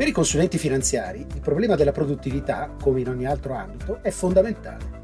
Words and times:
Per 0.00 0.08
i 0.08 0.12
consulenti 0.12 0.56
finanziari 0.56 1.26
il 1.30 1.42
problema 1.42 1.74
della 1.74 1.92
produttività, 1.92 2.74
come 2.80 3.00
in 3.00 3.08
ogni 3.10 3.26
altro 3.26 3.52
ambito, 3.52 3.98
è 4.00 4.08
fondamentale. 4.08 5.02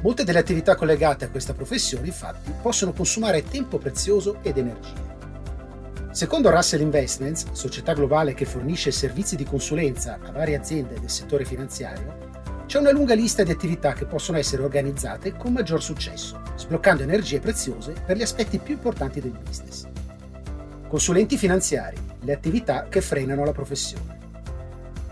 Molte 0.00 0.24
delle 0.24 0.38
attività 0.38 0.74
collegate 0.74 1.26
a 1.26 1.28
questa 1.28 1.52
professione, 1.52 2.06
infatti, 2.06 2.50
possono 2.62 2.94
consumare 2.94 3.44
tempo 3.44 3.76
prezioso 3.76 4.38
ed 4.40 4.56
energie. 4.56 4.94
Secondo 6.12 6.48
Russell 6.48 6.80
Investments, 6.80 7.52
società 7.52 7.92
globale 7.92 8.32
che 8.32 8.46
fornisce 8.46 8.90
servizi 8.90 9.36
di 9.36 9.44
consulenza 9.44 10.18
a 10.22 10.32
varie 10.32 10.56
aziende 10.56 10.98
del 10.98 11.10
settore 11.10 11.44
finanziario, 11.44 12.64
c'è 12.64 12.78
una 12.78 12.92
lunga 12.92 13.12
lista 13.12 13.42
di 13.42 13.50
attività 13.50 13.92
che 13.92 14.06
possono 14.06 14.38
essere 14.38 14.62
organizzate 14.62 15.36
con 15.36 15.52
maggior 15.52 15.82
successo, 15.82 16.40
sbloccando 16.56 17.02
energie 17.02 17.38
preziose 17.38 17.92
per 17.92 18.16
gli 18.16 18.22
aspetti 18.22 18.56
più 18.56 18.76
importanti 18.76 19.20
del 19.20 19.38
business. 19.44 19.86
Consulenti 20.88 21.36
finanziari, 21.36 22.06
le 22.20 22.32
attività 22.32 22.86
che 22.88 23.00
frenano 23.00 23.44
la 23.44 23.52
professione. 23.52 24.15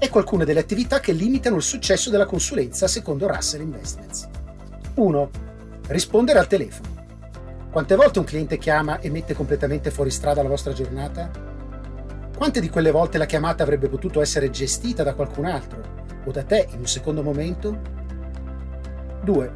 Ecco 0.05 0.19
alcune 0.19 0.45
delle 0.45 0.61
attività 0.61 1.01
che 1.01 1.13
limitano 1.13 1.57
il 1.57 1.63
successo 1.63 2.11
della 2.11 2.27
consulenza 2.27 2.87
secondo 2.87 3.27
Russell 3.27 3.63
Investments. 3.63 4.29
1. 4.97 5.31
Rispondere 5.89 6.39
al 6.39 6.47
telefono. 6.47 7.07
Quante 7.71 7.97
volte 7.97 8.19
un 8.19 8.27
cliente 8.27 8.59
chiama 8.59 9.01
e 9.01 9.09
mette 9.09 9.33
completamente 9.33 9.91
fuori 9.91 10.11
strada 10.11 10.43
la 10.43 10.51
vostra 10.51 10.75
giornata? 10.75 11.31
Quante 12.37 12.61
di 12.61 12.69
quelle 12.69 12.91
volte 12.91 13.17
la 13.17 13.25
chiamata 13.25 13.63
avrebbe 13.63 13.89
potuto 13.89 14.21
essere 14.21 14.51
gestita 14.51 15.03
da 15.03 15.15
qualcun 15.15 15.47
altro 15.47 15.83
o 16.23 16.31
da 16.31 16.43
te 16.43 16.69
in 16.71 16.81
un 16.81 16.87
secondo 16.87 17.23
momento? 17.23 17.81
2. 19.23 19.53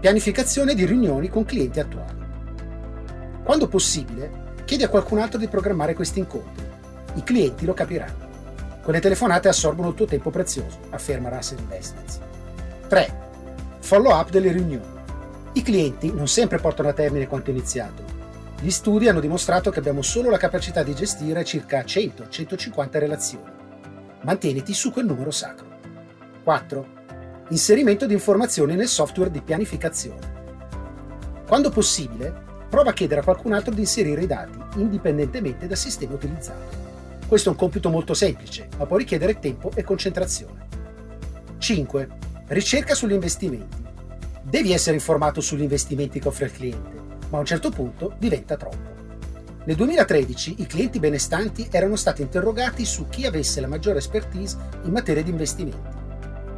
Pianificazione 0.00 0.74
di 0.74 0.86
riunioni 0.86 1.28
con 1.28 1.44
clienti 1.44 1.78
attuali. 1.78 2.26
Quando 3.44 3.68
possibile, 3.68 4.54
chiedi 4.64 4.82
a 4.82 4.88
qualcun 4.88 5.20
altro 5.20 5.38
di 5.38 5.46
programmare 5.46 5.94
questi 5.94 6.18
incontri. 6.18 6.66
I 7.14 7.22
clienti 7.22 7.64
lo 7.64 7.74
capiranno. 7.74 8.27
Quelle 8.88 9.02
telefonate 9.02 9.48
assorbono 9.48 9.90
il 9.90 9.94
tuo 9.94 10.06
tempo 10.06 10.30
prezioso, 10.30 10.78
afferma 10.88 11.28
Russell 11.28 11.58
Investments. 11.58 12.20
3 12.88 13.26
follow 13.80 14.18
up 14.18 14.30
delle 14.30 14.50
riunioni. 14.50 14.86
I 15.52 15.60
clienti 15.60 16.10
non 16.10 16.26
sempre 16.26 16.56
portano 16.56 16.88
a 16.88 16.94
termine 16.94 17.26
quanto 17.26 17.50
iniziato. 17.50 18.02
Gli 18.58 18.70
studi 18.70 19.06
hanno 19.06 19.20
dimostrato 19.20 19.70
che 19.70 19.80
abbiamo 19.80 20.00
solo 20.00 20.30
la 20.30 20.38
capacità 20.38 20.82
di 20.82 20.94
gestire 20.94 21.44
circa 21.44 21.80
100-150 21.80 22.88
relazioni. 22.92 23.50
Mantieniti 24.22 24.72
su 24.72 24.90
quel 24.90 25.04
numero 25.04 25.32
sacro. 25.32 25.66
4. 26.42 26.86
Inserimento 27.50 28.06
di 28.06 28.14
informazioni 28.14 28.74
nel 28.74 28.88
software 28.88 29.30
di 29.30 29.42
pianificazione. 29.42 31.44
Quando 31.46 31.68
possibile, 31.68 32.32
prova 32.70 32.88
a 32.88 32.94
chiedere 32.94 33.20
a 33.20 33.24
qualcun 33.24 33.52
altro 33.52 33.74
di 33.74 33.80
inserire 33.80 34.22
i 34.22 34.26
dati, 34.26 34.58
indipendentemente 34.76 35.66
dal 35.66 35.76
sistema 35.76 36.14
utilizzato. 36.14 36.87
Questo 37.28 37.50
è 37.50 37.52
un 37.52 37.58
compito 37.58 37.90
molto 37.90 38.14
semplice, 38.14 38.68
ma 38.78 38.86
può 38.86 38.96
richiedere 38.96 39.38
tempo 39.38 39.70
e 39.74 39.84
concentrazione. 39.84 40.66
5 41.58 42.08
Ricerca 42.46 42.94
sugli 42.94 43.12
investimenti. 43.12 43.76
Devi 44.40 44.72
essere 44.72 44.96
informato 44.96 45.42
sugli 45.42 45.60
investimenti 45.60 46.20
che 46.20 46.28
offre 46.28 46.46
il 46.46 46.52
cliente, 46.52 46.96
ma 47.28 47.36
a 47.36 47.40
un 47.40 47.44
certo 47.44 47.68
punto 47.68 48.14
diventa 48.18 48.56
troppo. 48.56 48.96
Nel 49.66 49.76
2013 49.76 50.54
i 50.60 50.66
clienti 50.66 50.98
benestanti 50.98 51.68
erano 51.70 51.96
stati 51.96 52.22
interrogati 52.22 52.86
su 52.86 53.08
chi 53.10 53.26
avesse 53.26 53.60
la 53.60 53.68
maggiore 53.68 53.98
expertise 53.98 54.56
in 54.84 54.92
materia 54.92 55.22
di 55.22 55.28
investimenti. 55.28 55.96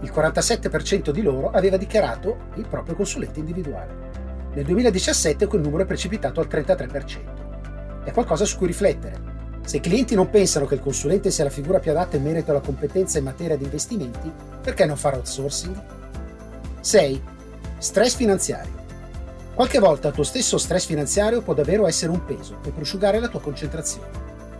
Il 0.03 0.13
47% 0.15 1.11
di 1.11 1.23
loro 1.23 1.51
aveva 1.51 1.79
dichiarato 1.79 2.51
il 2.55 2.69
proprio 2.69 2.95
consulente 2.95 3.41
individuale. 3.41 4.53
Nel 4.55 4.65
2017 4.67 5.49
quel 5.49 5.63
numero 5.63 5.83
è 5.83 5.87
precipitato 5.87 6.39
al 6.39 6.47
33%. 6.47 8.05
È 8.05 8.13
qualcosa 8.13 8.45
su 8.45 8.57
cui 8.57 8.69
riflettere. 8.69 9.30
Se 9.71 9.77
i 9.77 9.81
clienti 9.81 10.17
non 10.17 10.31
pensano 10.31 10.67
che 10.67 10.75
il 10.75 10.81
consulente 10.81 11.31
sia 11.31 11.45
la 11.45 11.51
figura 11.51 11.79
più 11.79 11.93
adatta 11.93 12.17
in 12.17 12.25
merito 12.25 12.51
alla 12.51 12.59
competenza 12.59 13.19
in 13.19 13.25
materia 13.25 13.57
di 13.57 13.63
investimenti, 13.63 14.29
perché 14.61 14.85
non 14.85 14.97
fare 14.97 15.15
outsourcing? 15.15 15.81
6. 16.81 17.23
Stress 17.79 18.17
finanziario. 18.17 18.73
Qualche 19.55 19.79
volta 19.79 20.09
il 20.09 20.15
tuo 20.15 20.25
stesso 20.25 20.59
stress 20.59 20.87
finanziario 20.87 21.41
può 21.43 21.55
davvero 21.55 21.87
essere 21.87 22.11
un 22.11 22.25
peso 22.25 22.59
e 22.65 22.71
prosciugare 22.71 23.21
la 23.21 23.29
tua 23.29 23.41
concentrazione. 23.41 24.09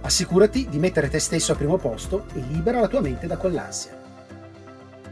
Assicurati 0.03 0.69
di 0.69 0.79
mettere 0.79 1.09
te 1.09 1.19
stesso 1.19 1.51
al 1.51 1.59
primo 1.59 1.77
posto 1.77 2.27
e 2.33 2.45
libera 2.49 2.79
la 2.79 2.87
tua 2.87 3.01
mente 3.01 3.27
da 3.27 3.37
quell'ansia. 3.37 4.01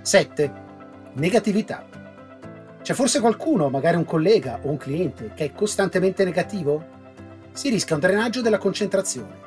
7. 0.01 0.53
Negatività. 1.15 1.85
C'è 2.83 2.95
forse 2.95 3.19
qualcuno, 3.19 3.69
magari 3.69 3.97
un 3.97 4.05
collega 4.05 4.61
o 4.63 4.71
un 4.71 4.77
cliente, 4.77 5.33
che 5.35 5.47
è 5.47 5.53
costantemente 5.53 6.23
negativo? 6.23 6.85
Si 7.51 7.69
rischia 7.69 7.97
un 7.97 8.01
drenaggio 8.01 8.43
della 8.43 8.59
concentrazione 8.59 9.47